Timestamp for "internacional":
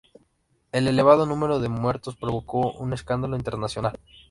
3.37-3.99